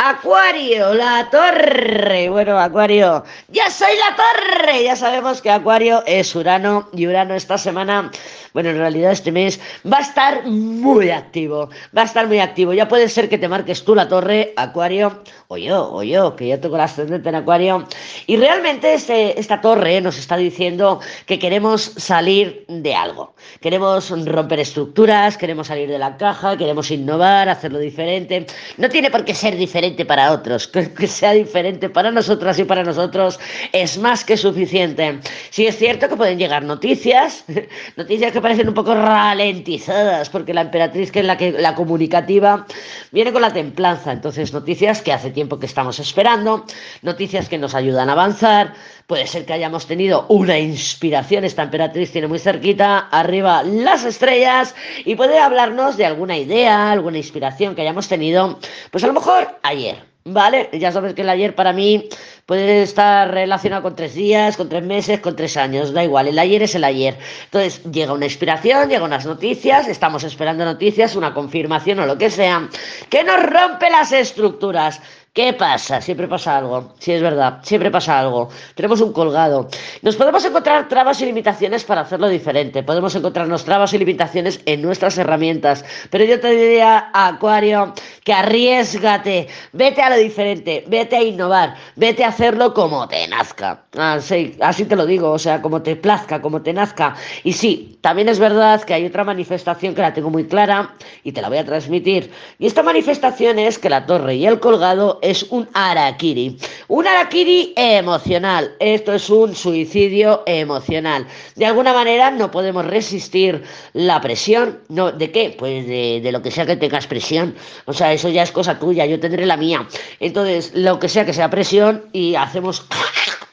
[0.00, 2.28] Acuario, la torre.
[2.28, 4.84] Bueno, Acuario, ya soy la torre.
[4.84, 8.10] Ya sabemos que Acuario es Urano y Urano esta semana,
[8.52, 11.70] bueno, en realidad este mes va a estar muy activo.
[11.96, 12.72] Va a estar muy activo.
[12.72, 16.48] Ya puede ser que te marques tú la torre, Acuario, o yo, o yo, que
[16.48, 17.86] ya tengo el ascendente en Acuario.
[18.26, 23.34] Y realmente este, esta torre nos está diciendo que queremos salir de algo.
[23.60, 28.46] Queremos romper estructuras, queremos salir de la caja, queremos innovar, hacerlo diferente.
[28.76, 32.84] No tiene por qué ser diferente para otros, que, sea diferente para nosotras y para
[32.84, 33.38] nosotros
[33.72, 35.20] es más que suficiente.
[35.50, 37.44] Sí es cierto que pueden llegar noticias,
[37.96, 42.66] noticias que parecen un poco ralentizadas, porque la emperatriz, que es la, que, la comunicativa,
[43.12, 44.12] viene con la templanza.
[44.12, 46.64] Entonces, noticias que hace tiempo que estamos esperando,
[47.02, 48.74] noticias que nos ayudan a avanzar.
[49.06, 54.74] Puede ser que hayamos tenido una inspiración, esta emperatriz tiene muy cerquita, arriba las estrellas,
[55.04, 58.58] y puede hablarnos de alguna idea, alguna inspiración que hayamos tenido,
[58.90, 60.06] pues a lo mejor ayer.
[60.30, 60.68] ¿Vale?
[60.74, 62.06] Ya sabes que el ayer para mí
[62.48, 66.38] puede estar relacionado con tres días, con tres meses, con tres años, da igual, el
[66.38, 67.18] ayer es el ayer.
[67.44, 72.30] Entonces llega una inspiración, llegan unas noticias, estamos esperando noticias, una confirmación o lo que
[72.30, 72.70] sea,
[73.10, 74.98] que nos rompe las estructuras.
[75.38, 76.00] ¿Qué pasa?
[76.00, 76.94] Siempre pasa algo.
[76.98, 77.60] Sí, es verdad.
[77.62, 78.48] Siempre pasa algo.
[78.74, 79.68] Tenemos un colgado.
[80.02, 82.82] Nos podemos encontrar trabas y limitaciones para hacerlo diferente.
[82.82, 85.84] Podemos encontrarnos trabas y limitaciones en nuestras herramientas.
[86.10, 87.94] Pero yo te diría, Acuario,
[88.24, 89.46] que arriesgate.
[89.72, 90.82] Vete a lo diferente.
[90.88, 91.76] Vete a innovar.
[91.94, 93.84] Vete a hacerlo como te nazca.
[93.96, 95.30] Así, así te lo digo.
[95.30, 97.14] O sea, como te plazca, como te nazca.
[97.44, 101.30] Y sí, también es verdad que hay otra manifestación que la tengo muy clara y
[101.30, 102.32] te la voy a transmitir.
[102.58, 106.58] Y esta manifestación es que la torre y el colgado es un arakiri.
[106.88, 108.74] Un arakiri emocional.
[108.80, 111.26] Esto es un suicidio emocional.
[111.54, 113.62] De alguna manera no podemos resistir
[113.92, 114.80] la presión.
[114.88, 115.54] No, ¿De qué?
[115.56, 117.54] Pues de, de lo que sea que tengas presión.
[117.84, 119.04] O sea, eso ya es cosa tuya.
[119.04, 119.86] Yo tendré la mía.
[120.18, 122.86] Entonces, lo que sea que sea presión y hacemos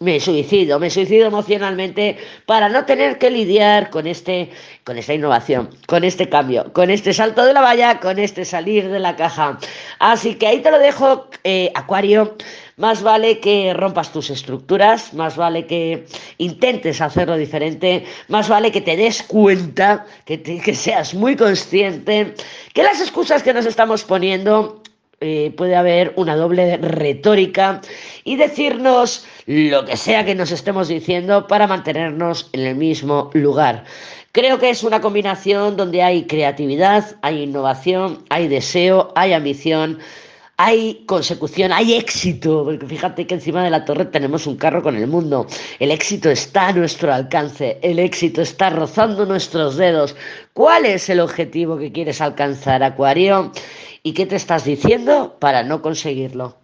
[0.00, 4.50] me suicido, me suicido emocionalmente para no tener que lidiar con este,
[4.82, 8.88] con esta innovación, con este cambio, con este salto de la valla, con este salir
[8.88, 9.58] de la caja.
[9.98, 12.36] Así que ahí te lo dejo, eh, Acuario.
[12.78, 16.06] Más vale que rompas tus estructuras, más vale que
[16.38, 22.34] intentes hacerlo diferente, más vale que te des cuenta, que, que seas muy consciente,
[22.72, 24.80] que las excusas que nos estamos poniendo
[25.22, 27.82] eh, puede haber una doble retórica
[28.24, 33.82] y decirnos lo que sea que nos estemos diciendo para mantenernos en el mismo lugar.
[34.30, 39.98] Creo que es una combinación donde hay creatividad, hay innovación, hay deseo, hay ambición,
[40.56, 44.94] hay consecución, hay éxito, porque fíjate que encima de la torre tenemos un carro con
[44.94, 45.48] el mundo.
[45.80, 50.14] El éxito está a nuestro alcance, el éxito está rozando nuestros dedos.
[50.52, 53.50] ¿Cuál es el objetivo que quieres alcanzar, Acuario?
[54.04, 56.59] ¿Y qué te estás diciendo para no conseguirlo?